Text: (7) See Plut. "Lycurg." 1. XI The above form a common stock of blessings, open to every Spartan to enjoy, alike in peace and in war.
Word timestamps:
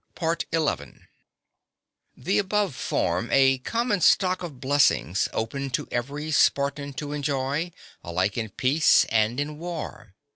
(7) 0.17 0.17
See 0.17 0.17
Plut. 0.17 0.45
"Lycurg." 0.51 0.79
1. 0.79 0.79
XI 0.79 1.03
The 2.17 2.37
above 2.39 2.73
form 2.73 3.29
a 3.31 3.59
common 3.59 4.01
stock 4.01 4.41
of 4.41 4.59
blessings, 4.59 5.29
open 5.31 5.69
to 5.69 5.87
every 5.91 6.31
Spartan 6.31 6.93
to 6.93 7.13
enjoy, 7.13 7.71
alike 8.03 8.35
in 8.35 8.49
peace 8.49 9.05
and 9.11 9.39
in 9.39 9.59
war. 9.59 10.15